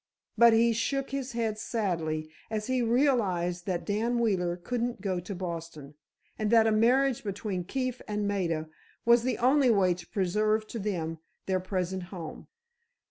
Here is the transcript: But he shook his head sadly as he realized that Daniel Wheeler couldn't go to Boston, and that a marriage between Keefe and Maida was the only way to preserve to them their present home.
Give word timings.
But 0.35 0.53
he 0.53 0.73
shook 0.73 1.11
his 1.11 1.33
head 1.33 1.59
sadly 1.59 2.31
as 2.49 2.65
he 2.65 2.81
realized 2.81 3.67
that 3.67 3.85
Daniel 3.85 4.19
Wheeler 4.23 4.57
couldn't 4.57 4.99
go 4.99 5.19
to 5.19 5.35
Boston, 5.35 5.93
and 6.39 6.49
that 6.49 6.65
a 6.65 6.71
marriage 6.71 7.23
between 7.23 7.65
Keefe 7.65 8.01
and 8.07 8.27
Maida 8.27 8.67
was 9.05 9.21
the 9.21 9.37
only 9.37 9.69
way 9.69 9.93
to 9.93 10.07
preserve 10.09 10.65
to 10.69 10.79
them 10.79 11.19
their 11.45 11.59
present 11.59 12.01
home. 12.05 12.47